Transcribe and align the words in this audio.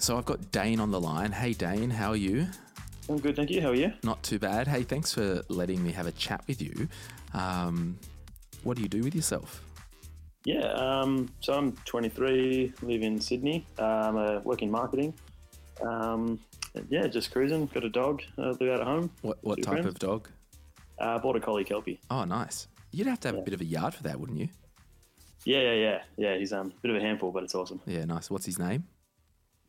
So 0.00 0.16
I've 0.16 0.24
got 0.24 0.50
Dane 0.50 0.80
on 0.80 0.90
the 0.90 1.00
line. 1.00 1.30
Hey, 1.30 1.52
Dane, 1.52 1.90
how 1.90 2.08
are 2.08 2.16
you? 2.16 2.46
I'm 3.10 3.18
good, 3.18 3.36
thank 3.36 3.50
you. 3.50 3.60
How 3.60 3.68
are 3.68 3.74
you? 3.74 3.92
Not 4.02 4.22
too 4.22 4.38
bad. 4.38 4.66
Hey, 4.66 4.82
thanks 4.82 5.12
for 5.12 5.42
letting 5.48 5.84
me 5.84 5.92
have 5.92 6.06
a 6.06 6.12
chat 6.12 6.42
with 6.48 6.62
you. 6.62 6.88
Um, 7.34 7.98
what 8.62 8.78
do 8.78 8.82
you 8.82 8.88
do 8.88 9.02
with 9.02 9.14
yourself? 9.14 9.62
Yeah, 10.46 10.72
um, 10.72 11.28
so 11.40 11.52
I'm 11.52 11.72
23, 11.84 12.72
live 12.80 13.02
in 13.02 13.20
Sydney. 13.20 13.66
Um, 13.78 14.16
I 14.16 14.38
work 14.38 14.62
in 14.62 14.70
marketing. 14.70 15.12
Um, 15.82 16.40
yeah, 16.88 17.06
just 17.06 17.30
cruising. 17.30 17.66
Got 17.66 17.84
a 17.84 17.90
dog. 17.90 18.22
Uh, 18.38 18.54
live 18.58 18.72
out 18.72 18.80
at 18.80 18.86
home. 18.86 19.10
What 19.20 19.36
what 19.42 19.62
type 19.62 19.72
friends. 19.82 19.86
of 19.86 19.98
dog? 19.98 20.30
Uh, 20.98 21.18
border 21.18 21.40
collie 21.40 21.64
kelpie. 21.64 22.00
Oh, 22.10 22.24
nice. 22.24 22.68
You'd 22.90 23.06
have 23.06 23.20
to 23.20 23.28
have 23.28 23.36
a 23.36 23.42
bit 23.42 23.52
of 23.52 23.60
a 23.60 23.66
yard 23.66 23.92
for 23.92 24.02
that, 24.04 24.18
wouldn't 24.18 24.38
you? 24.38 24.48
Yeah, 25.44 25.60
yeah, 25.60 25.74
yeah, 25.74 26.02
yeah. 26.16 26.38
He's 26.38 26.54
um, 26.54 26.68
a 26.68 26.80
bit 26.80 26.90
of 26.90 26.96
a 26.96 27.00
handful, 27.00 27.32
but 27.32 27.42
it's 27.42 27.54
awesome. 27.54 27.82
Yeah, 27.84 28.06
nice. 28.06 28.30
What's 28.30 28.46
his 28.46 28.58
name? 28.58 28.84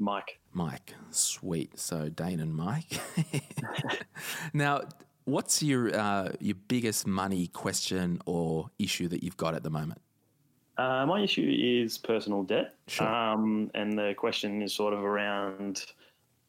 Mike. 0.01 0.39
Mike. 0.53 0.95
Sweet. 1.11 1.79
So 1.79 2.09
Dane 2.09 2.39
and 2.39 2.53
Mike. 2.55 2.99
now, 4.53 4.81
what's 5.25 5.61
your 5.61 5.95
uh, 5.95 6.29
your 6.39 6.55
biggest 6.67 7.05
money 7.07 7.47
question 7.47 8.19
or 8.25 8.69
issue 8.79 9.07
that 9.09 9.23
you've 9.23 9.37
got 9.37 9.53
at 9.55 9.63
the 9.63 9.69
moment? 9.69 10.01
Uh, 10.77 11.05
my 11.05 11.21
issue 11.21 11.47
is 11.55 11.97
personal 11.97 12.43
debt, 12.43 12.73
Sure. 12.87 13.07
um, 13.07 13.69
and 13.75 13.97
the 13.97 14.15
question 14.17 14.61
is 14.63 14.73
sort 14.73 14.93
of 14.93 14.99
around 15.03 15.85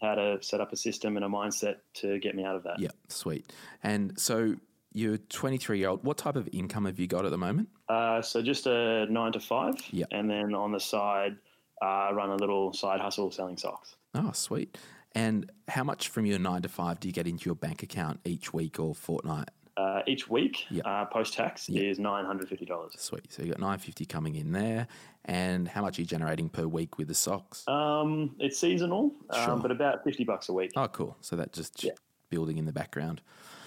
how 0.01 0.15
to 0.15 0.39
set 0.41 0.61
up 0.61 0.73
a 0.73 0.77
system 0.77 1.17
and 1.17 1.25
a 1.25 1.29
mindset 1.29 1.77
to 1.95 2.19
get 2.21 2.35
me 2.35 2.45
out 2.45 2.57
of 2.57 2.63
that. 2.63 2.79
Yeah, 2.79 2.89
sweet. 3.09 3.53
And 3.83 4.19
so 4.19 4.55
you're 4.95 5.19
23 5.19 5.79
year 5.79 5.89
old. 5.91 6.03
What 6.05 6.17
type 6.19 6.37
of 6.37 6.49
income 6.53 6.87
have 6.87 6.99
you 6.99 7.07
got 7.07 7.25
at 7.27 7.31
the 7.31 7.37
moment? 7.39 7.69
Uh, 7.89 8.23
so 8.23 8.41
just 8.41 8.67
a 8.67 9.07
nine 9.11 9.33
to 9.33 9.41
five, 9.41 9.75
Yeah. 9.91 10.07
and 10.13 10.31
then 10.31 10.55
on 10.55 10.73
the 10.73 10.81
side, 10.81 11.37
uh, 11.83 12.11
run 12.15 12.31
a 12.31 12.37
little 12.37 12.73
side 12.73 13.01
hustle 13.01 13.31
selling 13.31 13.57
socks. 13.57 13.97
Oh, 14.15 14.31
sweet. 14.33 14.79
And 15.15 15.51
how 15.69 15.85
much 15.85 16.09
from 16.09 16.25
your 16.25 16.39
nine 16.39 16.63
to 16.63 16.69
five 16.69 17.01
do 17.01 17.09
you 17.09 17.13
get 17.13 17.27
into 17.27 17.47
your 17.47 17.55
bank 17.55 17.83
account 17.83 18.21
each 18.25 18.55
week 18.55 18.79
or 18.81 18.95
fortnight? 18.95 19.49
Uh, 19.77 20.03
each 20.07 20.29
week, 20.29 20.67
Yeah. 20.71 20.83
uh, 20.85 21.05
post 21.07 21.33
tax 21.35 21.69
Yeah. 21.69 21.83
is 21.83 21.99
nine 21.99 22.25
hundred 22.27 22.49
fifty 22.49 22.65
dollars. 22.67 22.93
Sweet. 22.99 23.33
So 23.33 23.43
you 23.43 23.51
got 23.51 23.59
950 23.59 24.05
coming 24.07 24.37
in 24.37 24.53
there. 24.53 24.87
And 25.25 25.67
how 25.69 25.83
much 25.83 25.99
are 25.99 26.03
you 26.03 26.07
generating 26.07 26.49
per 26.49 26.67
week 26.67 26.99
with 26.99 27.09
the 27.09 27.15
socks? 27.15 27.67
Um, 27.69 28.35
it's 28.39 28.59
seasonal, 28.59 29.13
Sure. 29.35 29.51
um, 29.53 29.61
but 29.63 29.71
about 29.71 30.05
fifty 30.05 30.25
bucks 30.25 30.49
a 30.49 30.53
week. 30.53 30.73
Oh, 30.77 30.89
cool. 30.89 31.17
So 31.21 31.37
that 31.37 31.53
just 31.53 31.83
Yeah. 31.85 31.93
building 32.29 32.59
in 32.59 32.65
the 32.67 32.73
background. 32.73 33.23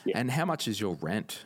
Yeah. 0.06 0.18
And 0.20 0.30
how 0.32 0.46
much 0.46 0.68
is 0.68 0.80
your 0.80 0.96
rent? 0.96 1.46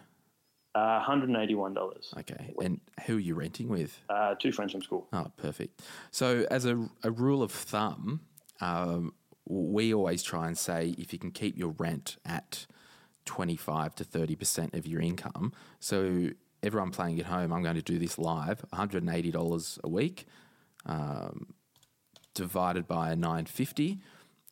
Uh, 0.76 1.00
hundred 1.00 1.30
and 1.30 1.38
eighty-one 1.38 1.74
dollars. 1.74 2.14
Okay. 2.20 2.54
And 2.64 2.80
who 3.08 3.18
are 3.18 3.20
you 3.20 3.34
renting 3.34 3.70
with? 3.70 4.00
Uh, 4.08 4.36
two 4.36 4.52
friends 4.52 4.72
from 4.72 4.84
school. 4.84 5.08
Oh, 5.12 5.32
perfect. 5.36 5.82
So, 6.12 6.46
as 6.52 6.66
a, 6.66 6.88
a 7.04 7.10
rule 7.10 7.42
of 7.42 7.52
thumb, 7.52 8.22
um, 8.62 9.14
we 9.48 9.94
always 9.94 10.22
try 10.22 10.46
and 10.46 10.56
say 10.56 10.94
if 10.98 11.12
you 11.12 11.18
can 11.18 11.32
keep 11.32 11.58
your 11.58 11.70
rent 11.80 12.18
at 12.24 12.68
25 13.26 13.96
to 13.96 14.04
30% 14.04 14.76
of 14.76 14.86
your 14.86 15.02
income. 15.02 15.54
So, 15.80 16.30
everyone 16.62 16.92
playing 16.92 17.20
at 17.20 17.26
home, 17.26 17.52
I'm 17.52 17.64
going 17.64 17.76
to 17.76 17.82
do 17.82 17.98
this 17.98 18.20
live 18.20 18.64
$180 18.72 19.80
a 19.84 19.90
week 19.90 20.28
um, 20.86 21.56
divided 22.36 22.88
by 22.88 23.16
950 23.16 24.00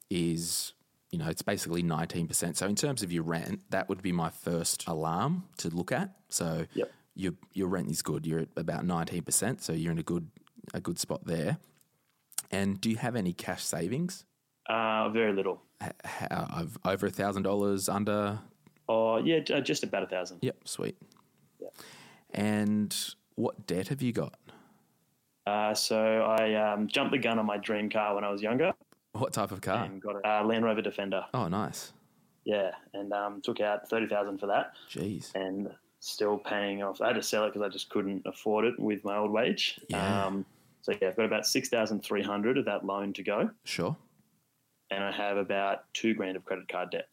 is. 0.09 0.73
You 1.11 1.19
know, 1.19 1.27
it's 1.29 1.41
basically 1.41 1.83
19%. 1.83 2.57
So, 2.57 2.67
in 2.67 2.75
terms 2.75 3.01
of 3.01 3.11
your 3.11 3.23
rent, 3.23 3.61
that 3.69 3.87
would 3.87 4.01
be 4.01 4.11
my 4.11 4.29
first 4.29 4.85
alarm 4.87 5.45
to 5.57 5.69
look 5.69 5.91
at. 5.91 6.11
So, 6.29 6.65
Yep. 6.73 6.91
your 7.15 7.31
your 7.53 7.67
rent 7.69 7.89
is 7.89 8.01
good. 8.01 8.25
You're 8.27 8.41
at 8.41 8.49
about 8.57 8.85
nineteen 8.85 9.23
percent, 9.23 9.61
so 9.61 9.73
you're 9.73 9.91
in 9.91 9.97
a 9.99 10.03
good 10.03 10.29
a 10.73 10.81
good 10.81 10.99
spot 10.99 11.25
there. 11.25 11.57
And 12.51 12.79
do 12.81 12.89
you 12.89 12.97
have 12.97 13.15
any 13.15 13.33
cash 13.33 13.63
savings? 13.63 14.25
Uh, 14.69 15.09
very 15.09 15.33
little. 15.33 15.61
H- 15.81 15.91
h- 16.21 16.67
over 16.85 17.07
a 17.07 17.09
thousand 17.09 17.43
dollars 17.43 17.87
under? 17.89 18.39
Oh, 18.89 19.17
yeah, 19.17 19.39
just 19.39 19.83
about 19.83 20.03
a 20.03 20.07
thousand. 20.07 20.39
Yep, 20.41 20.67
sweet. 20.67 20.97
Yeah. 21.59 21.67
And 22.33 22.95
what 23.35 23.65
debt 23.65 23.87
have 23.89 24.01
you 24.01 24.11
got? 24.13 24.35
Uh, 25.45 25.73
so 25.73 25.97
I 25.97 26.53
um, 26.73 26.87
jumped 26.87 27.11
the 27.11 27.17
gun 27.17 27.39
on 27.39 27.45
my 27.45 27.57
dream 27.57 27.89
car 27.89 28.15
when 28.15 28.23
I 28.23 28.29
was 28.31 28.41
younger 28.41 28.73
What 29.17 29.33
type 29.33 29.51
of 29.51 29.61
car? 29.61 29.83
and 29.85 30.01
got 30.01 30.15
a 30.15 30.27
uh, 30.27 30.43
Land 30.43 30.63
Rover 30.65 30.81
Defender. 30.81 31.25
Oh, 31.33 31.47
nice. 31.47 31.93
Yeah, 32.45 32.71
and 32.93 33.11
um, 33.13 33.41
took 33.41 33.59
out 33.59 33.89
thirty 33.89 34.07
thousand 34.07 34.37
for 34.39 34.47
that, 34.47 34.73
Jeez. 34.89 35.33
and 35.35 35.69
still 35.99 36.37
paying 36.37 36.81
off. 36.83 37.01
I 37.01 37.07
had 37.07 37.15
to 37.17 37.23
sell 37.23 37.43
it 37.45 37.53
because 37.53 37.61
I 37.65 37.69
just 37.69 37.89
couldn't 37.89 38.21
afford 38.25 38.63
it 38.65 38.79
with 38.79 39.03
my 39.03 39.17
old 39.17 39.31
wage. 39.31 39.79
Yeah. 39.89 40.25
Um, 40.25 40.45
so 40.81 40.93
yeah, 41.01 41.09
I've 41.09 41.17
got 41.17 41.25
about 41.25 41.45
six 41.45 41.67
thousand 41.67 42.01
three 42.05 42.23
hundred 42.23 42.57
of 42.57 42.63
that 42.65 42.85
loan 42.85 43.11
to 43.13 43.23
go, 43.23 43.49
Sure. 43.65 43.97
and 44.91 45.03
I 45.03 45.11
have 45.11 45.35
about 45.35 45.83
two 45.93 46.13
grand 46.13 46.37
of 46.37 46.45
credit 46.45 46.69
card 46.69 46.91
debt. 46.91 47.09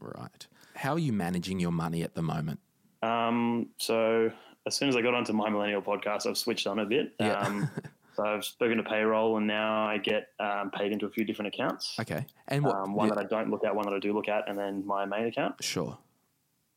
Right. 0.00 0.46
How 0.74 0.94
are 0.94 0.98
you 0.98 1.12
managing 1.12 1.60
your 1.60 1.70
money 1.70 2.02
at 2.02 2.14
the 2.16 2.22
moment? 2.22 2.58
Um, 3.02 3.68
so 3.78 4.32
as 4.66 4.74
soon 4.74 4.88
as 4.88 4.96
I 4.96 5.02
got 5.02 5.14
onto 5.14 5.32
my 5.32 5.48
millennial 5.50 5.82
podcast, 5.82 6.26
I've 6.26 6.36
switched 6.38 6.66
on 6.66 6.80
a 6.80 6.84
bit. 6.84 7.12
Yeah. 7.20 7.38
Um, 7.38 7.70
so 8.16 8.24
I've 8.24 8.44
spoken 8.44 8.76
to 8.78 8.82
payroll, 8.82 9.36
and 9.36 9.46
now 9.46 9.86
I 9.86 9.98
get 9.98 10.28
um, 10.40 10.70
paid 10.70 10.92
into 10.92 11.06
a 11.06 11.10
few 11.10 11.24
different 11.24 11.54
accounts. 11.54 11.96
Okay. 12.00 12.26
And 12.48 12.64
what? 12.64 12.74
Um, 12.76 12.94
one 12.94 13.08
yeah, 13.08 13.14
that 13.14 13.20
I 13.24 13.26
don't 13.28 13.50
look 13.50 13.64
at, 13.64 13.74
one 13.74 13.86
that 13.86 13.94
I 13.94 13.98
do 13.98 14.12
look 14.12 14.28
at, 14.28 14.48
and 14.48 14.56
then 14.58 14.86
my 14.86 15.04
main 15.04 15.26
account. 15.26 15.62
sure. 15.62 15.98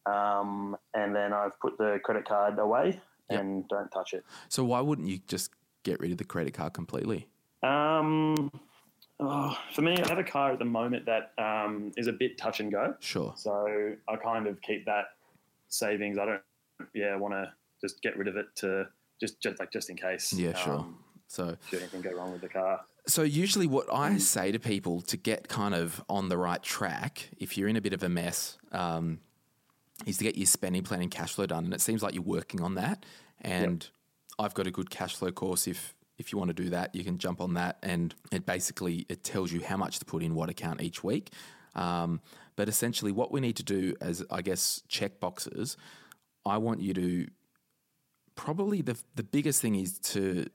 Um, 0.06 0.78
and 0.94 1.14
then 1.14 1.34
I've 1.34 1.60
put 1.60 1.78
the 1.78 2.00
credit 2.04 2.26
card 2.26 2.58
away 2.60 3.02
Yep. 3.30 3.40
and 3.42 3.68
don't 3.68 3.90
touch 3.90 4.14
it. 4.14 4.24
So 4.48 4.64
why 4.64 4.80
wouldn't 4.80 5.10
you 5.10 5.20
just 5.28 5.52
get 5.84 6.00
rid 6.00 6.12
of 6.12 6.18
the 6.18 6.24
credit 6.24 6.54
card 6.54 6.72
completely? 6.72 7.28
Um, 7.62 8.50
oh, 9.20 9.58
for 9.74 9.82
me, 9.82 9.98
I 10.02 10.08
have 10.08 10.18
a 10.18 10.24
car 10.24 10.54
at 10.54 10.60
the 10.60 10.66
moment 10.66 11.06
that 11.08 11.34
um, 11.38 11.92
is 11.98 12.08
a 12.08 12.14
bit 12.14 12.38
touch 12.38 12.62
and 12.62 12.72
go. 12.72 12.96
Sure. 13.02 13.34
So 13.36 13.96
I 14.08 14.16
kind 14.16 14.48
of 14.48 14.62
keep 14.62 14.86
that 14.86 15.08
savings. 15.68 16.18
I 16.18 16.26
don't, 16.26 16.42
yeah, 16.94 17.18
want 17.18 17.34
to 17.34 17.52
just 17.82 18.02
get 18.02 18.16
rid 18.18 18.30
of 18.30 18.38
it 18.38 18.46
to 18.58 18.88
just, 19.20 19.42
just 19.42 19.60
like 19.60 19.72
just 19.72 19.90
in 19.90 19.98
case. 19.98 20.32
Yeah, 20.32 20.54
sure. 20.54 20.76
Um, 20.76 21.00
So 21.28 21.58
should 21.70 21.80
anything 21.80 22.02
go 22.02 22.12
wrong 22.12 22.32
with 22.32 22.42
the 22.42 22.50
car? 22.50 22.82
So 23.06 23.22
usually, 23.24 23.68
what 23.68 23.92
I 23.94 24.18
say 24.18 24.52
to 24.52 24.60
people 24.60 25.02
to 25.02 25.18
get 25.18 25.48
kind 25.48 25.76
of 25.76 26.04
on 26.10 26.30
the 26.30 26.38
right 26.38 26.62
track, 26.62 27.30
if 27.38 27.58
you're 27.58 27.68
in 27.68 27.76
a 27.76 27.82
bit 27.82 27.94
of 27.94 28.04
a 28.04 28.10
mess, 28.10 28.58
um, 28.72 29.20
is 30.06 30.18
to 30.18 30.24
get 30.24 30.38
your 30.38 30.46
spending 30.46 30.84
plan 30.84 31.02
and 31.02 31.12
cash 31.12 31.34
flow 31.34 31.46
done. 31.46 31.66
And 31.66 31.74
it 31.74 31.82
seems 31.82 32.04
like 32.04 32.14
you're 32.14 32.24
working 32.24 32.62
on 32.62 32.76
that. 32.76 33.06
And 33.42 33.88
I've 34.40 34.54
got 34.54 34.68
a 34.68 34.72
good 34.72 34.90
cash 34.90 35.16
flow 35.16 35.32
course. 35.32 35.68
If 35.68 35.96
if 36.18 36.32
you 36.32 36.38
want 36.38 36.50
to 36.50 36.54
do 36.54 36.70
that, 36.72 36.96
you 36.96 37.04
can 37.04 37.18
jump 37.18 37.40
on 37.42 37.54
that, 37.54 37.78
and 37.84 38.14
it 38.32 38.46
basically 38.46 39.06
it 39.08 39.24
tells 39.24 39.52
you 39.52 39.62
how 39.62 39.78
much 39.78 40.00
to 40.00 40.06
put 40.06 40.24
in 40.24 40.34
what 40.34 40.50
account 40.50 40.82
each 40.82 41.04
week. 41.04 41.32
Um, 41.76 42.22
but 42.56 42.68
essentially, 42.68 43.12
what 43.12 43.32
we 43.32 43.40
need 43.40 43.56
to 43.58 43.64
do 43.64 43.96
as 44.02 44.24
I 44.32 44.42
guess 44.42 44.82
check 44.88 45.20
boxes, 45.20 45.78
I 46.46 46.58
want 46.58 46.82
you 46.82 46.94
to 46.94 47.28
probably 48.36 48.82
the 48.82 48.98
the 49.16 49.24
biggest 49.24 49.62
thing 49.62 49.76
is 49.76 50.00
to 50.00 50.48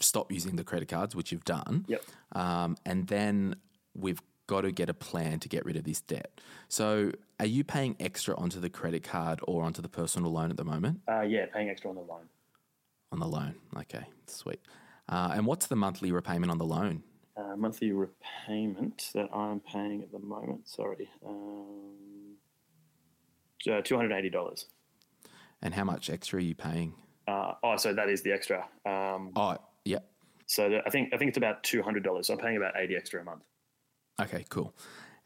stop 0.00 0.32
using 0.32 0.56
the 0.56 0.64
credit 0.64 0.88
cards, 0.88 1.14
which 1.14 1.32
you've 1.32 1.44
done. 1.44 1.84
Yep. 1.88 2.02
Um, 2.32 2.76
and 2.84 3.06
then 3.06 3.56
we've 3.94 4.20
got 4.46 4.62
to 4.62 4.72
get 4.72 4.88
a 4.88 4.94
plan 4.94 5.38
to 5.40 5.48
get 5.48 5.64
rid 5.64 5.76
of 5.76 5.84
this 5.84 6.00
debt. 6.00 6.40
So, 6.68 7.12
are 7.40 7.46
you 7.46 7.64
paying 7.64 7.96
extra 7.98 8.36
onto 8.36 8.60
the 8.60 8.70
credit 8.70 9.02
card 9.02 9.40
or 9.44 9.62
onto 9.64 9.82
the 9.82 9.88
personal 9.88 10.30
loan 10.30 10.50
at 10.50 10.56
the 10.56 10.64
moment? 10.64 11.00
Uh, 11.08 11.22
yeah, 11.22 11.46
paying 11.52 11.68
extra 11.70 11.90
on 11.90 11.96
the 11.96 12.02
loan. 12.02 12.28
On 13.12 13.18
the 13.18 13.26
loan. 13.26 13.54
Okay, 13.76 14.04
sweet. 14.26 14.60
Uh, 15.08 15.32
and 15.34 15.46
what's 15.46 15.66
the 15.66 15.76
monthly 15.76 16.12
repayment 16.12 16.50
on 16.50 16.58
the 16.58 16.64
loan? 16.64 17.02
Uh, 17.36 17.56
monthly 17.56 17.92
repayment 17.92 19.10
that 19.14 19.28
I'm 19.34 19.60
paying 19.60 20.02
at 20.02 20.12
the 20.12 20.20
moment. 20.20 20.68
Sorry, 20.68 21.08
um, 21.26 22.36
uh, 23.70 23.80
two 23.82 23.96
hundred 23.96 24.12
eighty 24.16 24.30
dollars. 24.30 24.66
And 25.62 25.74
how 25.74 25.84
much 25.84 26.10
extra 26.10 26.38
are 26.38 26.42
you 26.42 26.54
paying? 26.54 26.94
Uh, 27.26 27.54
oh, 27.62 27.76
so 27.76 27.94
that 27.94 28.08
is 28.08 28.22
the 28.22 28.32
extra. 28.32 28.66
Um, 28.84 29.32
Oh, 29.34 29.56
yep. 29.84 30.08
so 30.46 30.68
that, 30.68 30.82
I 30.86 30.90
think 30.90 31.12
I 31.12 31.18
think 31.18 31.28
it's 31.30 31.38
about 31.38 31.62
two 31.62 31.82
hundred 31.82 32.02
dollars. 32.02 32.26
So 32.26 32.34
I'm 32.34 32.40
paying 32.40 32.56
about 32.56 32.74
eighty 32.76 32.96
extra 32.96 33.20
a 33.20 33.24
month. 33.24 33.42
Okay, 34.20 34.44
cool. 34.48 34.74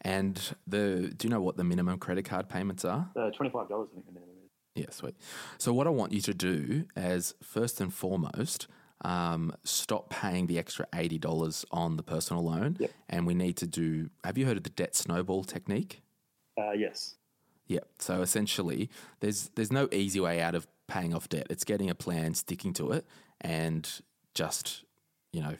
And 0.01 0.41
the 0.65 1.13
do 1.15 1.27
you 1.27 1.29
know 1.29 1.41
what 1.41 1.57
the 1.57 1.63
minimum 1.63 1.99
credit 1.99 2.25
card 2.25 2.49
payments 2.49 2.85
are? 2.85 3.09
Uh, 3.15 3.29
Twenty 3.31 3.51
five 3.51 3.69
dollars, 3.69 3.89
I 3.91 3.95
think 3.95 4.05
the 4.05 4.13
minimum 4.13 4.35
is. 4.43 4.49
Yeah, 4.75 4.91
sweet. 4.91 5.15
So, 5.57 5.73
what 5.73 5.87
I 5.87 5.89
want 5.89 6.13
you 6.13 6.21
to 6.21 6.33
do 6.33 6.85
as 6.95 7.33
first 7.43 7.81
and 7.81 7.93
foremost, 7.93 8.67
um, 9.01 9.53
stop 9.63 10.09
paying 10.09 10.47
the 10.47 10.59
extra 10.59 10.85
$80 10.93 11.65
on 11.71 11.97
the 11.97 12.03
personal 12.03 12.43
loan. 12.43 12.77
Yep. 12.79 12.91
And 13.09 13.27
we 13.27 13.33
need 13.33 13.57
to 13.57 13.67
do, 13.67 14.09
have 14.23 14.37
you 14.37 14.45
heard 14.45 14.57
of 14.57 14.63
the 14.63 14.69
debt 14.69 14.95
snowball 14.95 15.43
technique? 15.43 16.01
Uh, 16.57 16.71
yes. 16.71 17.15
Yep. 17.67 17.87
So 17.99 18.21
essentially, 18.21 18.89
there's 19.19 19.51
there's 19.55 19.71
no 19.71 19.87
easy 19.91 20.19
way 20.19 20.41
out 20.41 20.55
of 20.55 20.67
paying 20.87 21.13
off 21.13 21.29
debt. 21.29 21.47
It's 21.49 21.63
getting 21.63 21.89
a 21.89 21.95
plan, 21.95 22.33
sticking 22.33 22.73
to 22.73 22.91
it, 22.91 23.05
and 23.39 23.87
just 24.39 24.85
you 25.33 25.41
know 25.41 25.55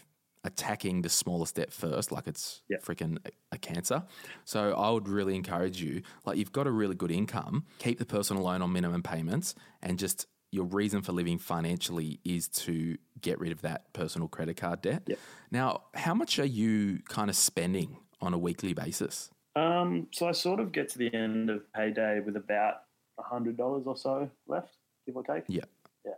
attacking 0.46 1.02
the 1.02 1.10
smallest 1.10 1.56
debt 1.56 1.72
first, 1.72 2.14
like 2.14 2.26
it's 2.26 2.62
freaking 2.82 3.18
a, 3.52 3.58
cancer. 3.58 4.04
So 4.46 4.74
I 4.74 4.90
would 4.90 5.10
really 5.10 5.36
encourage 5.36 5.82
you, 5.82 6.02
like 6.26 6.38
you've 6.38 6.54
got 6.54 6.66
a 6.66 6.72
really 6.72 6.96
good 6.96 7.12
income, 7.12 7.66
keep 7.80 8.00
the 8.00 8.06
personal 8.06 8.44
loan 8.44 8.62
on 8.62 8.72
minimum 8.72 9.04
payments, 9.04 9.54
and 9.82 10.00
just 10.00 10.28
your 10.52 10.64
reason 10.64 11.02
for 11.02 11.12
living 11.12 11.38
financially 11.40 12.22
is 12.24 12.48
to 12.48 12.98
get 13.20 13.38
rid 13.38 13.52
of 13.52 13.62
that 13.64 13.92
personal 13.92 14.30
credit 14.30 14.56
card 14.56 14.82
debt. 14.82 15.10
Now, 15.52 15.84
how 15.94 16.14
much 16.14 16.40
are 16.40 16.46
you 16.46 17.00
kind 17.10 17.30
of 17.30 17.36
spending 17.36 17.98
on 18.22 18.34
a 18.34 18.38
weekly 18.38 18.74
basis? 18.74 19.30
Um, 19.58 20.08
so 20.12 20.26
I 20.26 20.32
sort 20.32 20.62
of 20.62 20.72
get 20.72 20.88
to 20.92 20.98
the 20.98 21.14
end 21.14 21.50
of 21.50 21.72
payday 21.74 22.22
with 22.26 22.38
about 22.38 22.76
hundred 23.20 23.58
dollars 23.58 23.84
or 23.86 23.98
so 23.98 24.30
left, 24.48 24.78
give 25.06 25.18
or 25.18 25.24
take. 25.24 25.44
Yeah. 25.50 25.66
Yeah. 26.06 26.14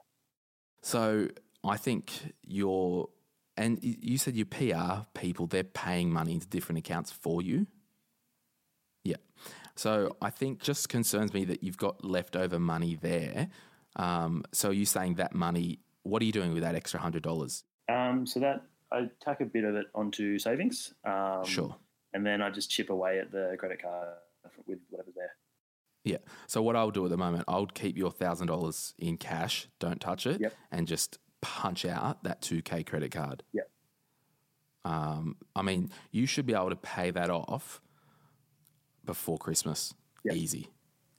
So 0.83 1.27
I 1.63 1.77
think 1.77 2.33
your 2.43 3.09
and 3.57 3.79
you 3.83 4.17
said 4.17 4.35
your 4.35 4.45
PR 4.45 5.05
people 5.13 5.45
they're 5.47 5.63
paying 5.63 6.11
money 6.11 6.33
into 6.33 6.47
different 6.47 6.79
accounts 6.79 7.11
for 7.11 7.41
you. 7.41 7.67
Yeah. 9.03 9.17
So 9.75 10.15
I 10.21 10.29
think 10.29 10.61
just 10.61 10.89
concerns 10.89 11.33
me 11.33 11.45
that 11.45 11.63
you've 11.63 11.77
got 11.77 12.03
leftover 12.03 12.59
money 12.59 12.95
there. 12.95 13.49
Um, 13.95 14.43
so 14.51 14.69
you 14.71 14.85
saying 14.85 15.15
that 15.15 15.33
money? 15.35 15.79
What 16.03 16.21
are 16.21 16.25
you 16.25 16.31
doing 16.31 16.53
with 16.53 16.63
that 16.63 16.75
extra 16.75 16.99
hundred 16.99 17.23
dollars? 17.23 17.63
Um, 17.89 18.25
so 18.25 18.39
that 18.39 18.63
I 18.91 19.09
tack 19.21 19.41
a 19.41 19.45
bit 19.45 19.63
of 19.63 19.75
it 19.75 19.87
onto 19.93 20.39
savings. 20.39 20.93
Um, 21.05 21.43
Sure. 21.45 21.75
And 22.13 22.25
then 22.25 22.41
I 22.41 22.49
just 22.49 22.69
chip 22.69 22.89
away 22.89 23.19
at 23.19 23.31
the 23.31 23.55
credit 23.57 23.81
card 23.81 24.07
with 24.67 24.79
whatever's 24.89 25.15
there. 25.15 25.31
Yeah. 26.03 26.17
So 26.47 26.61
what 26.61 26.75
I'll 26.75 26.91
do 26.91 27.05
at 27.05 27.09
the 27.11 27.17
moment, 27.17 27.45
I'll 27.47 27.67
keep 27.67 27.97
your 27.97 28.11
thousand 28.11 28.47
dollars 28.47 28.93
in 28.97 29.15
cash, 29.17 29.67
don't 29.79 30.01
touch 30.01 30.25
it, 30.25 30.41
Yep. 30.41 30.53
and 30.71 30.87
just 30.87 31.19
punch 31.41 31.85
out 31.85 32.23
that 32.23 32.41
two 32.41 32.61
K 32.61 32.83
credit 32.83 33.11
card. 33.11 33.43
Yep. 33.53 33.69
Um, 34.83 35.35
I 35.55 35.61
mean, 35.61 35.91
you 36.11 36.25
should 36.25 36.45
be 36.45 36.53
able 36.53 36.69
to 36.69 36.75
pay 36.75 37.11
that 37.11 37.29
off 37.29 37.81
before 39.05 39.37
Christmas. 39.37 39.93
Yep. 40.23 40.35
Easy. 40.35 40.67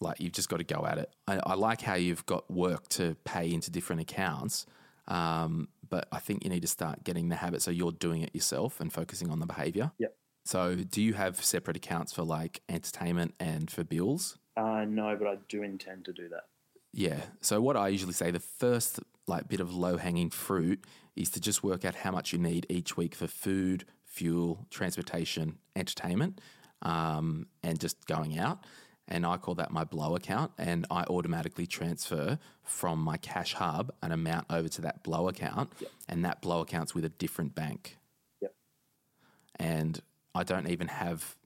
Like 0.01 0.21
you've 0.21 0.33
just 0.33 0.49
got 0.49 0.59
to 0.59 0.65
go 0.65 0.85
at 0.87 0.99
it. 0.99 1.11
I, 1.29 1.41
I 1.45 1.55
like 1.55 1.81
how 1.81 1.95
you've 1.95 2.27
got 2.27 2.51
work 2.51 2.89
to 2.91 3.17
pay 3.25 3.53
into 3.53 3.71
different 3.71 4.03
accounts, 4.03 4.67
um, 5.07 5.69
but 5.89 6.09
I 6.11 6.19
think 6.19 6.43
you 6.45 6.51
need 6.51 6.63
to 6.63 6.69
start 6.69 7.05
getting 7.05 7.29
the 7.29 7.37
habit 7.37 7.63
so 7.63 7.71
you're 7.71 7.93
doing 7.93 8.23
it 8.23 8.35
yourself 8.35 8.81
and 8.81 8.93
focusing 8.93 9.31
on 9.31 9.39
the 9.39 9.47
behavior. 9.47 9.93
Yep. 9.99 10.17
So, 10.45 10.75
do 10.75 11.01
you 11.01 11.15
have 11.15 11.43
separate 11.45 11.77
accounts 11.77 12.13
for 12.13 12.23
like 12.23 12.63
entertainment 12.69 13.35
and 13.39 13.71
for 13.71 13.85
bills? 13.85 14.39
Uh, 14.57 14.85
no, 14.89 15.17
but 15.17 15.29
I 15.29 15.39
do 15.49 15.63
intend 15.63 16.05
to 16.07 16.13
do 16.13 16.29
that. 16.31 16.45
Yeah. 16.93 17.21
So 17.41 17.61
what 17.61 17.77
I 17.77 17.89
usually 17.89 18.13
say, 18.13 18.31
the 18.31 18.41
first 18.41 19.01
like 19.27 19.49
bit 19.49 19.61
of 19.61 19.75
low 19.75 19.97
hanging 19.97 20.31
fruit 20.31 20.85
is 21.17 21.31
to 21.31 21.41
just 21.41 21.63
work 21.63 21.85
out 21.85 21.95
how 21.95 22.11
much 22.11 22.33
you 22.33 22.39
need 22.39 22.67
each 22.69 22.97
week 22.97 23.15
for 23.15 23.27
food, 23.27 23.85
fuel, 24.05 24.67
transportation, 24.71 25.59
entertainment, 25.77 26.41
um, 26.83 27.47
and 27.63 27.81
just 27.81 28.07
going 28.07 28.39
out. 28.39 28.59
And 29.09 29.27
I 29.27 29.37
call 29.37 29.55
that 29.57 29.71
my 29.73 29.85
blow 29.85 30.15
account, 30.15 30.53
and 30.59 30.87
I 30.91 31.03
automatically 31.05 31.67
transfer 31.67 32.39
from 32.63 33.01
my 33.01 33.17
cash 33.17 33.55
hub 33.55 33.93
an 34.01 34.13
amount 34.13 34.47
over 34.49 34.69
to 34.69 34.81
that 34.83 35.03
blow 35.03 35.29
account, 35.29 35.73
yep. 35.81 35.91
and 36.09 36.25
that 36.25 36.41
blow 36.41 36.61
account's 36.61 36.95
with 36.95 37.05
a 37.05 37.09
different 37.09 37.55
bank. 37.55 37.99
Yep. 38.41 38.55
And 39.57 40.01
I 40.35 40.45
don't 40.45 40.69
even 40.69 40.89
have 40.89 41.37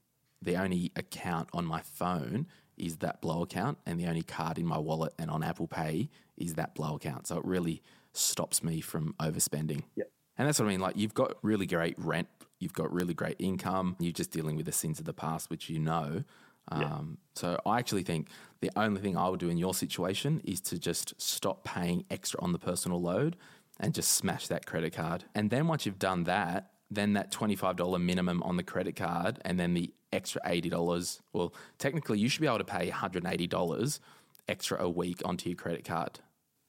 the 0.41 0.55
only 0.55 0.91
account 0.95 1.49
on 1.51 1.65
my 1.65 1.81
phone 1.81 2.47
is 2.77 2.97
that 2.97 3.21
blow 3.21 3.43
account, 3.43 3.77
and 3.85 3.99
the 3.99 4.07
only 4.07 4.23
card 4.23 4.57
in 4.57 4.65
my 4.65 4.77
wallet 4.77 5.13
and 5.17 5.29
on 5.29 5.43
Apple 5.43 5.67
Pay 5.67 6.09
is 6.37 6.53
that 6.55 6.75
blow 6.75 6.95
account. 6.95 7.27
So 7.27 7.37
it 7.37 7.45
really 7.45 7.81
stops 8.13 8.63
me 8.63 8.81
from 8.81 9.15
overspending. 9.19 9.83
Yep. 9.95 10.09
And 10.37 10.47
that's 10.47 10.59
what 10.59 10.65
I 10.65 10.69
mean. 10.69 10.79
Like 10.79 10.97
you've 10.97 11.13
got 11.13 11.35
really 11.41 11.65
great 11.65 11.95
rent, 11.97 12.27
you've 12.59 12.73
got 12.73 12.91
really 12.93 13.13
great 13.13 13.35
income. 13.39 13.95
You're 13.99 14.11
just 14.11 14.31
dealing 14.31 14.55
with 14.55 14.65
the 14.65 14.71
sins 14.71 14.99
of 14.99 15.05
the 15.05 15.13
past, 15.13 15.49
which 15.49 15.69
you 15.69 15.79
know. 15.79 16.23
Um, 16.69 17.17
So 17.33 17.57
I 17.65 17.79
actually 17.79 18.03
think 18.03 18.29
the 18.59 18.71
only 18.75 18.99
thing 18.99 19.15
I 19.17 19.29
would 19.29 19.39
do 19.39 19.49
in 19.49 19.57
your 19.57 19.73
situation 19.73 20.41
is 20.43 20.59
to 20.61 20.77
just 20.77 21.19
stop 21.19 21.63
paying 21.63 22.03
extra 22.11 22.41
on 22.41 22.51
the 22.51 22.59
personal 22.59 23.01
load 23.01 23.37
and 23.79 23.93
just 23.93 24.11
smash 24.11 24.47
that 24.47 24.65
credit 24.65 24.93
card. 24.93 25.23
And 25.33 25.49
then 25.49 25.67
once 25.67 25.85
you've 25.85 25.99
done 25.99 26.25
that, 26.25 26.71
then 26.89 27.13
that 27.13 27.31
$25 27.31 28.01
minimum 28.01 28.41
on 28.43 28.57
the 28.57 28.63
credit 28.63 28.95
card 28.95 29.39
and 29.43 29.59
then 29.59 29.73
the 29.73 29.93
extra 30.13 30.41
$80. 30.43 31.19
Well, 31.33 31.53
technically, 31.77 32.19
you 32.19 32.29
should 32.29 32.41
be 32.41 32.47
able 32.47 32.59
to 32.59 32.63
pay 32.63 32.89
$180 32.89 33.99
extra 34.47 34.81
a 34.81 34.89
week 34.89 35.21
onto 35.25 35.49
your 35.49 35.57
credit 35.57 35.83
card 35.83 36.19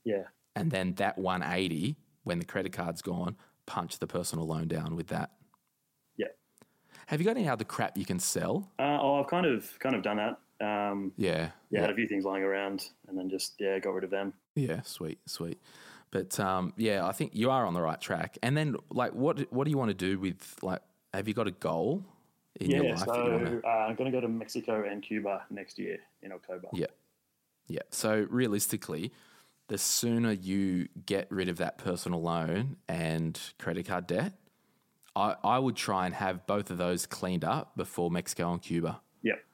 Yeah. 0.05 0.25
and 0.57 0.71
then 0.73 0.95
that 0.95 1.17
180 1.17 1.97
when 2.25 2.41
the 2.41 2.45
credit 2.45 2.73
card's 2.73 3.03
gone 3.03 3.37
punch 3.67 4.01
the 4.01 4.07
personal 4.09 4.47
loan 4.47 4.67
down 4.67 4.97
with 4.97 5.07
that 5.09 5.31
Yeah. 6.17 6.27
have 7.07 7.21
you 7.21 7.25
got 7.25 7.37
any 7.37 7.49
other 7.49 7.65
crap 7.65 7.97
you 7.97 8.05
can 8.05 8.19
sell 8.19 8.73
Uh, 8.81 8.99
oh, 9.01 9.21
I've 9.21 9.29
kind 9.29 9.47
of 9.47 9.79
kind 9.79 9.95
of 9.95 10.03
done 10.03 10.17
that. 10.17 10.41
Um, 10.61 11.13
yeah 11.17 11.51
yeah, 11.71 11.83
had 11.83 11.91
a 11.91 11.95
few 11.95 12.09
things 12.09 12.25
lying 12.25 12.43
around, 12.43 12.89
and 13.07 13.17
then 13.17 13.31
just 13.31 13.55
yeah, 13.61 13.79
got 13.79 13.91
rid 13.95 14.03
of 14.03 14.11
them. 14.11 14.33
yeah 14.57 14.83
sweet 14.83 15.21
sweet 15.27 15.61
but 16.11 16.39
um, 16.41 16.73
yeah 16.77 17.07
i 17.07 17.13
think 17.13 17.33
you 17.35 17.51
are 17.51 17.67
on 17.67 17.75
the 17.75 17.81
right 17.83 18.01
track 18.01 18.39
and 18.43 18.57
then 18.57 18.77
like 18.91 19.13
what 19.15 19.41
what 19.53 19.65
do 19.65 19.71
you 19.71 19.79
want 19.79 19.91
to 19.91 19.95
do 19.95 20.19
with 20.19 20.57
like 20.63 20.81
have 21.15 21.27
you 21.29 21.35
got 21.35 21.47
a 21.49 21.53
goal 21.53 22.05
in 22.61 22.71
your 22.71 22.85
Yeah, 22.85 22.91
life 22.95 23.05
so 23.05 23.13
wanna- 23.31 23.61
uh, 23.65 23.69
I'm 23.69 23.95
going 23.95 24.11
to 24.11 24.17
go 24.17 24.21
to 24.21 24.29
Mexico 24.29 24.85
and 24.89 25.03
Cuba 25.03 25.45
next 25.49 25.79
year 25.79 25.99
in 26.23 26.33
October. 26.33 26.67
Yeah. 26.73 26.87
Yeah. 27.69 27.83
So 27.91 28.27
realistically, 28.31 29.13
the 29.69 29.79
sooner 29.79 30.33
you 30.33 30.89
get 31.07 31.29
rid 31.31 31.49
of 31.49 31.59
that 31.59 31.79
personal 31.79 32.21
loan 32.21 32.77
and 32.89 33.39
credit 33.59 33.87
card 33.87 34.07
debt, 34.09 34.33
I, 35.15 35.37
I 35.45 35.59
would 35.61 35.77
try 35.77 36.07
and 36.07 36.15
have 36.15 36.47
both 36.47 36.71
of 36.71 36.79
those 36.79 37.07
cleaned 37.07 37.45
up 37.45 37.77
before 37.77 38.11
Mexico 38.11 38.53
and 38.53 38.61
Cuba. 38.61 39.01
Yep. 39.23 39.45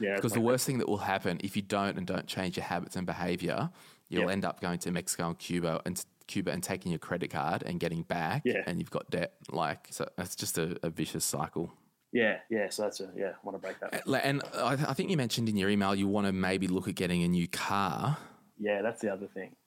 Yeah. 0.00 0.16
Because 0.16 0.32
the 0.32 0.40
worst 0.40 0.66
thing 0.66 0.78
that 0.78 0.88
will 0.88 0.98
happen 0.98 1.40
if 1.44 1.56
you 1.56 1.62
don't 1.62 1.98
and 1.98 2.06
don't 2.06 2.26
change 2.26 2.56
your 2.56 2.64
habits 2.64 2.96
and 2.96 3.06
behavior, 3.06 3.70
you'll 4.08 4.22
Yep. 4.22 4.30
end 4.30 4.44
up 4.44 4.60
going 4.60 4.78
to 4.80 4.90
Mexico 4.90 5.28
and 5.28 5.38
Cuba 5.38 5.80
and 5.84 6.04
Cuba 6.26 6.50
and 6.52 6.62
taking 6.62 6.90
your 6.92 6.98
credit 6.98 7.30
card 7.30 7.62
and 7.64 7.78
getting 7.80 8.02
back, 8.02 8.42
Yeah. 8.44 8.62
and 8.66 8.78
you've 8.78 8.90
got 8.90 9.10
debt. 9.10 9.34
Like, 9.50 9.88
so 9.90 10.08
it's 10.18 10.34
just 10.36 10.56
a, 10.58 10.76
a 10.82 10.90
vicious 10.90 11.24
cycle. 11.24 11.72
Yeah. 12.12 12.38
Yeah. 12.48 12.68
So 12.70 12.82
that's 12.82 13.00
a 13.00 13.10
yeah. 13.16 13.30
I 13.30 13.34
want 13.42 13.56
to 13.56 13.60
break 13.60 13.78
that. 13.80 14.02
And 14.24 14.42
I, 14.54 14.72
I 14.72 14.94
think 14.94 15.10
you 15.10 15.16
mentioned 15.16 15.48
in 15.48 15.56
your 15.56 15.68
email 15.68 15.94
you 15.94 16.06
want 16.08 16.26
to 16.26 16.32
maybe 16.32 16.66
look 16.68 16.86
at 16.88 16.94
getting 16.94 17.22
a 17.24 17.28
new 17.28 17.48
car. 17.48 18.16
Yeah, 18.58 18.82
that's 18.82 19.00
the 19.00 19.12
other 19.12 19.26
thing. 19.26 19.54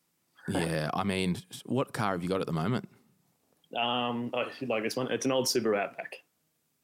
Yeah, 0.49 0.89
I 0.93 1.03
mean, 1.03 1.35
what 1.65 1.91
car 1.91 2.13
have 2.13 2.23
you 2.23 2.29
got 2.29 2.39
at 2.39 2.47
the 2.47 2.53
moment? 2.53 2.87
Um, 3.77 4.31
oh, 4.33 4.45
you 4.61 4.67
like 4.67 4.81
this 4.81 4.95
one? 4.95 5.11
It's 5.11 5.25
an 5.25 5.33
old 5.33 5.45
Subaru 5.45 5.77
Outback. 5.77 6.15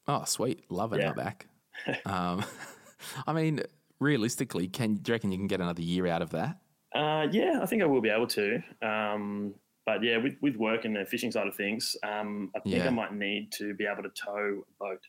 Oh, 0.06 0.24
sweet, 0.26 0.70
love 0.70 0.92
an 0.92 1.00
Yeah. 1.00 1.08
Outback. 1.08 1.46
um, 2.04 2.44
I 3.26 3.32
mean, 3.32 3.62
realistically, 4.00 4.68
can 4.68 4.96
do 4.96 5.10
you 5.10 5.14
reckon 5.14 5.32
you 5.32 5.38
can 5.38 5.46
get 5.46 5.62
another 5.62 5.80
year 5.80 6.06
out 6.06 6.20
of 6.20 6.28
that? 6.32 6.58
Uh, 6.94 7.26
yeah, 7.30 7.58
I 7.62 7.66
think 7.66 7.82
I 7.82 7.86
will 7.86 8.00
be 8.00 8.08
able 8.10 8.28
to. 8.28 8.62
Um, 8.82 9.54
but 9.84 10.02
yeah, 10.02 10.16
with, 10.18 10.36
with 10.40 10.56
work 10.56 10.84
and 10.84 10.96
the 10.96 11.04
fishing 11.04 11.30
side 11.32 11.46
of 11.46 11.54
things, 11.54 11.96
um, 12.02 12.50
I 12.54 12.60
think 12.60 12.76
Yeah. 12.76 12.86
I 12.86 12.90
might 12.90 13.12
need 13.12 13.52
to 13.52 13.74
be 13.74 13.84
able 13.86 14.02
to 14.04 14.10
tow 14.10 14.64
a 14.68 14.84
boat. 14.84 15.00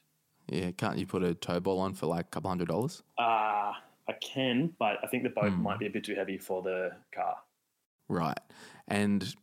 Yeah, 0.50 0.72
can't 0.72 0.98
you 0.98 1.06
put 1.08 1.24
a 1.24 1.34
tow 1.34 1.60
ball 1.60 1.80
on 1.80 1.94
for 1.94 2.08
like 2.08 2.26
a 2.26 2.30
couple 2.30 2.50
hundred 2.50 2.68
dollars? 2.68 3.02
Uh, 3.18 3.72
I 4.08 4.14
can, 4.22 4.74
but 4.78 4.98
I 5.04 5.08
think 5.08 5.24
the 5.24 5.30
boat 5.30 5.54
Hmm. 5.54 5.64
might 5.64 5.80
be 5.80 5.86
a 5.88 5.90
bit 5.90 6.04
too 6.04 6.16
heavy 6.16 6.38
for 6.38 6.62
the 6.62 6.92
car. 7.14 7.38
Right, 8.08 8.38
and 8.88 9.34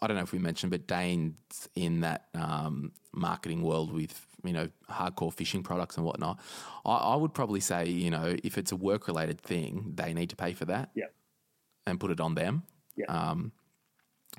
I 0.00 0.06
don't 0.06 0.16
know 0.16 0.22
if 0.22 0.32
we 0.32 0.38
mentioned, 0.38 0.70
but 0.70 0.86
Dane's 0.86 1.68
in 1.74 2.00
that 2.00 2.28
um, 2.34 2.92
marketing 3.12 3.62
world 3.62 3.92
with 3.92 4.26
you 4.44 4.52
know 4.54 4.68
hardcore 4.90 5.32
fishing 5.32 5.62
products 5.62 5.96
and 5.98 6.06
whatnot. 6.06 6.38
I, 6.86 6.96
I 6.96 7.16
would 7.16 7.34
probably 7.34 7.60
say 7.60 7.86
you 7.86 8.10
know 8.10 8.34
if 8.42 8.56
it's 8.56 8.72
a 8.72 8.76
work 8.76 9.08
related 9.08 9.40
thing, 9.42 9.92
they 9.94 10.14
need 10.14 10.30
to 10.30 10.36
pay 10.36 10.54
for 10.54 10.64
that. 10.66 10.90
Yeah. 10.94 11.06
And 11.86 11.98
put 12.00 12.10
it 12.10 12.20
on 12.20 12.34
them. 12.34 12.62
Yeah. 12.96 13.06
Um, 13.06 13.52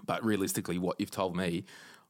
but 0.06 0.24
realistically, 0.24 0.78
what 0.78 1.00
you've 1.00 1.12
told 1.12 1.36
me, 1.36 1.66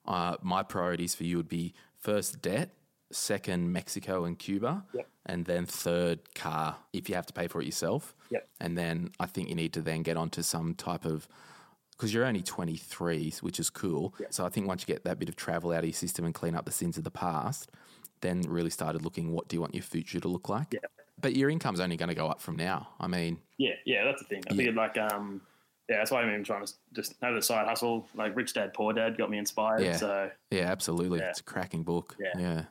uh, 0.06 0.38
my 0.42 0.64
priorities 0.64 1.16
for 1.16 1.24
you 1.24 1.38
would 1.38 1.48
be 1.50 1.74
first 1.98 2.42
debt, 2.42 2.72
second 3.12 3.72
Mexico 3.72 4.26
and 4.26 4.38
Cuba, 4.38 4.86
Yep. 4.94 5.08
and 5.26 5.46
then 5.46 5.66
third 5.66 6.34
car 6.36 6.78
if 6.92 7.10
you 7.10 7.16
have 7.16 7.26
to 7.28 7.34
pay 7.34 7.48
for 7.48 7.62
it 7.62 7.66
yourself. 7.66 8.16
Yep. 8.30 8.48
And 8.60 8.78
then 8.78 9.12
I 9.20 9.26
think 9.26 9.50
you 9.50 9.56
need 9.56 9.74
to 9.74 9.82
then 9.82 10.04
get 10.04 10.18
onto 10.18 10.42
some 10.42 10.74
type 10.76 11.06
of 11.06 11.28
because 11.92 12.12
you're 12.14 12.26
only 12.26 12.42
23, 12.42 13.32
which 13.42 13.60
is 13.60 13.70
cool. 13.70 14.16
Yep. 14.20 14.34
So 14.34 14.46
I 14.46 14.50
think 14.50 14.68
once 14.68 14.82
you 14.82 14.88
get 14.94 15.04
that 15.04 15.20
bit 15.20 15.30
of 15.30 15.36
travel 15.36 15.72
out 15.72 15.80
of 15.80 15.86
your 15.86 15.94
system 15.94 16.26
and 16.26 16.34
clean 16.34 16.56
up 16.56 16.66
the 16.66 16.72
sins 16.72 16.98
of 16.98 17.04
the 17.04 17.12
past, 17.12 17.70
then 18.22 18.42
really 18.42 18.72
started 18.72 19.04
looking 19.04 19.32
what 19.32 19.48
do 19.48 19.56
you 19.56 19.62
want 19.62 19.76
your 19.76 19.84
future 19.84 20.20
to 20.20 20.28
look 20.28 20.50
like. 20.50 20.74
Yeah. 20.74 20.80
But 21.20 21.36
your 21.36 21.50
income's 21.50 21.80
only 21.80 21.98
going 21.98 22.10
to 22.10 22.16
go 22.16 22.28
up 22.28 22.42
from 22.42 22.56
now. 22.56 22.90
I 23.00 23.08
mean, 23.08 23.40
Yeah, 23.58 23.74
yeah, 23.86 24.04
that's 24.04 24.22
the 24.22 24.28
thing. 24.28 24.44
I 24.50 24.54
Yeah. 24.54 24.58
figured 24.58 24.76
like, 24.76 24.98
um, 24.98 25.42
yeah, 25.90 25.98
that's 25.98 26.12
why 26.12 26.22
I'm 26.22 26.30
even 26.30 26.44
trying 26.44 26.66
to 26.66 26.74
just 26.94 27.16
have 27.22 27.36
a 27.36 27.42
side 27.42 27.68
hustle. 27.68 28.08
Like 28.16 28.36
Rich 28.36 28.54
Dad 28.54 28.74
Poor 28.74 28.94
Dad 28.94 29.18
got 29.18 29.30
me 29.30 29.38
inspired. 29.38 29.82
Yeah. 29.82 29.98
So 29.98 30.32
Yeah, 30.52 30.72
absolutely. 30.72 31.20
Yeah. 31.20 31.30
It's 31.30 31.40
a 31.40 31.44
cracking 31.44 31.84
book. 31.84 32.16
Yeah. 32.38 32.66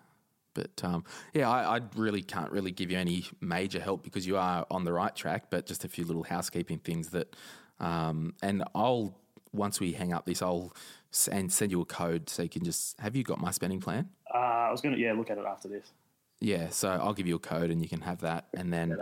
But 0.54 0.84
um, 0.84 1.04
yeah, 1.32 1.49
I, 1.49 1.78
I 1.78 1.80
really 1.96 2.22
can't 2.22 2.50
really 2.52 2.72
give 2.72 2.90
you 2.90 2.99
any 2.99 3.25
major 3.40 3.80
help 3.80 4.02
because 4.02 4.26
you 4.26 4.37
are 4.37 4.66
on 4.70 4.84
the 4.84 4.92
right 4.92 5.14
track, 5.16 5.44
but 5.49 5.64
just 5.64 5.84
a 5.84 5.88
few 5.88 6.04
little 6.04 6.25
housekeeping 6.25 6.78
things 6.78 7.08
that, 7.11 7.34
um, 7.80 8.34
and 8.42 8.62
I'll, 8.75 9.14
once 9.54 9.80
we 9.80 9.92
hang 9.92 10.12
up 10.12 10.26
this, 10.26 10.42
I'll 10.42 10.75
and 11.30 11.50
send 11.50 11.70
you 11.70 11.80
a 11.80 11.84
code 11.87 12.28
so 12.28 12.42
you 12.42 12.49
can 12.50 12.64
just, 12.64 12.99
have 13.00 13.16
you 13.16 13.22
got 13.22 13.40
my 13.40 13.50
spending 13.50 13.80
plan? 13.80 14.11
uh, 14.34 14.38
I 14.38 14.70
was 14.70 14.80
gonna 14.80 14.96
yeah 14.96 15.12
look 15.12 15.30
at 15.30 15.37
it 15.38 15.44
after 15.44 15.68
this. 15.68 15.90
Yeah, 16.42 16.68
so 16.70 16.90
I'll 16.90 17.14
give 17.14 17.26
you 17.26 17.37
a 17.37 17.40
code 17.40 17.70
and 17.70 17.80
you 17.80 17.88
can 17.88 18.00
have 18.02 18.20
that. 18.20 18.49
And 18.54 18.72
then, 18.72 18.96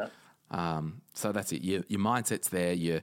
um, 0.51 1.03
so 1.15 1.33
that's 1.33 1.53
it. 1.53 1.63
Your, 1.63 1.83
your 1.89 2.01
mindset's 2.01 2.49
there. 2.49 2.73
Your 2.73 3.01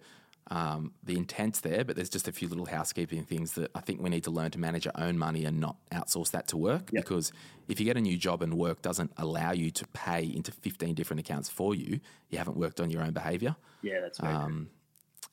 um, 0.50 0.94
the 1.04 1.18
intent's 1.18 1.60
there, 1.60 1.84
but 1.84 1.96
there's 1.96 2.10
just 2.10 2.28
a 2.28 2.32
few 2.32 2.48
little 2.48 2.66
housekeeping 2.66 3.24
things 3.26 3.54
that 3.54 3.70
I 3.76 3.82
think 3.82 4.02
we 4.02 4.10
need 4.10 4.24
to 4.24 4.32
learn 4.32 4.52
to 4.52 4.60
manage 4.60 4.88
our 4.88 4.94
own 4.98 5.18
money 5.18 5.44
and 5.44 5.60
not 5.60 5.76
outsource 5.92 6.32
that 6.32 6.48
to 6.50 6.58
work. 6.58 6.90
Yep. 6.94 7.04
Because 7.04 7.34
if 7.68 7.80
you 7.80 7.86
get 7.86 7.98
a 7.98 8.02
new 8.02 8.18
job 8.18 8.42
and 8.42 8.54
work 8.54 8.82
doesn't 8.82 9.12
allow 9.18 9.52
you 9.52 9.72
to 9.72 9.86
pay 9.88 10.24
into 10.24 10.52
15 10.52 10.96
different 10.96 11.20
accounts 11.20 11.50
for 11.50 11.76
you, 11.76 12.00
you 12.30 12.38
haven't 12.38 12.56
worked 12.56 12.80
on 12.80 12.90
your 12.90 13.02
own 13.02 13.12
behavior. 13.12 13.58
Yeah, 13.82 14.00
that's 14.02 14.20
true. 14.20 14.30
Um, 14.30 14.70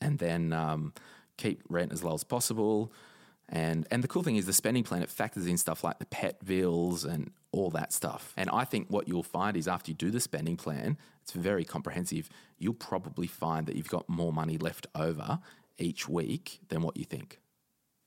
and 0.00 0.18
then 0.18 0.52
um, 0.52 0.92
keep 1.37 1.62
rent 1.68 1.92
as 1.92 2.02
low 2.02 2.14
as 2.14 2.25
possible. 2.25 2.92
And 3.48 3.86
and 3.90 4.02
the 4.02 4.08
cool 4.08 4.22
thing 4.22 4.36
is 4.36 4.46
the 4.46 4.52
spending 4.52 4.84
plan 4.84 5.02
it 5.02 5.10
factors 5.10 5.46
in 5.46 5.58
stuff 5.58 5.84
like 5.84 5.98
the 5.98 6.06
pet 6.06 6.44
bills 6.44 7.04
and 7.04 7.30
all 7.52 7.70
that 7.70 7.92
stuff. 7.92 8.32
And 8.36 8.48
I 8.50 8.64
think 8.64 8.88
what 8.88 9.06
you'll 9.06 9.22
find 9.22 9.56
is 9.56 9.68
after 9.68 9.90
you 9.90 9.94
do 9.94 10.10
the 10.10 10.20
spending 10.20 10.56
plan, 10.56 10.96
it's 11.22 11.32
very 11.32 11.64
comprehensive. 11.64 12.28
You'll 12.58 12.74
probably 12.74 13.26
find 13.26 13.66
that 13.66 13.76
you've 13.76 13.88
got 13.88 14.08
more 14.08 14.32
money 14.32 14.58
left 14.58 14.86
over 14.94 15.40
each 15.78 16.08
week 16.08 16.60
than 16.68 16.82
what 16.82 16.96
you 16.96 17.04
think. 17.04 17.40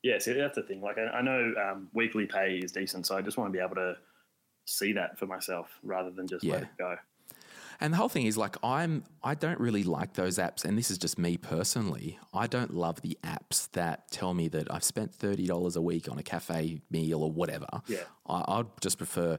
Yeah, 0.03 0.19
see, 0.19 0.33
that's 0.33 0.55
the 0.55 0.63
thing. 0.63 0.81
Like, 0.81 0.97
I, 0.97 1.07
I 1.07 1.21
know 1.21 1.53
um, 1.61 1.89
weekly 1.93 2.25
pay 2.25 2.57
is 2.57 2.71
decent, 2.71 3.05
so 3.05 3.17
I 3.17 3.21
just 3.21 3.37
want 3.37 3.51
to 3.51 3.57
be 3.57 3.63
able 3.63 3.75
to 3.75 3.97
see 4.65 4.93
that 4.93 5.17
for 5.17 5.25
myself 5.25 5.79
rather 5.83 6.11
than 6.11 6.27
just 6.27 6.45
let 6.45 6.63
it 6.63 6.69
go. 6.77 6.95
And 7.79 7.93
the 7.93 7.97
whole 7.97 8.09
thing 8.09 8.25
is 8.25 8.37
like 8.37 8.57
I'm 8.63 9.03
I 9.23 9.35
don't 9.35 9.59
really 9.59 9.83
like 9.83 10.13
those 10.13 10.37
apps 10.37 10.65
and 10.65 10.77
this 10.77 10.89
is 10.89 10.97
just 10.97 11.17
me 11.17 11.37
personally. 11.37 12.19
I 12.33 12.47
don't 12.47 12.73
love 12.73 13.01
the 13.01 13.17
apps 13.23 13.69
that 13.71 14.09
tell 14.11 14.33
me 14.33 14.47
that 14.49 14.71
I've 14.71 14.83
spent 14.83 15.17
$30 15.17 15.75
a 15.75 15.81
week 15.81 16.09
on 16.09 16.17
a 16.17 16.23
cafe 16.23 16.81
meal 16.89 17.23
or 17.23 17.31
whatever. 17.31 17.67
Yeah. 17.87 17.99
I, 18.27 18.43
I'd 18.47 18.81
just 18.81 18.97
prefer 18.97 19.37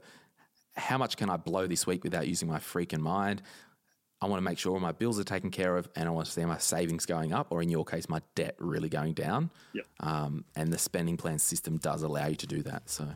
how 0.75 0.97
much 0.97 1.17
can 1.17 1.29
I 1.29 1.37
blow 1.37 1.67
this 1.67 1.85
week 1.85 2.03
without 2.03 2.27
using 2.27 2.47
my 2.47 2.59
freaking 2.59 3.01
mind? 3.01 3.41
I 4.21 4.27
want 4.27 4.39
to 4.39 4.43
make 4.43 4.57
sure 4.57 4.73
all 4.73 4.79
my 4.79 4.91
bills 4.91 5.17
are 5.19 5.23
taken 5.23 5.49
care 5.49 5.77
of 5.77 5.89
and 5.95 6.07
I 6.07 6.11
want 6.11 6.25
to 6.27 6.31
see 6.31 6.43
my 6.43 6.57
savings 6.57 7.05
going 7.05 7.33
up 7.33 7.47
or 7.51 7.61
in 7.61 7.69
your 7.69 7.85
case 7.85 8.09
my 8.09 8.21
debt 8.35 8.55
really 8.59 8.89
going 8.89 9.13
down. 9.13 9.49
Yep. 9.73 9.85
Um, 10.01 10.45
and 10.55 10.73
the 10.73 10.77
spending 10.77 11.15
plan 11.17 11.39
system 11.39 11.77
does 11.77 12.03
allow 12.03 12.27
you 12.27 12.35
to 12.35 12.47
do 12.47 12.61
that. 12.63 12.89
So 12.89 13.07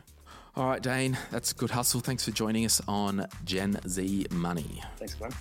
all 0.56 0.68
right, 0.68 0.80
Dane, 0.80 1.18
that's 1.32 1.52
good 1.52 1.70
hustle. 1.70 2.00
Thanks 2.00 2.24
for 2.24 2.30
joining 2.30 2.64
us 2.64 2.80
on 2.86 3.26
Gen 3.44 3.80
Z 3.88 4.26
Money. 4.30 4.82
Thanks, 4.98 5.18
man. 5.20 5.32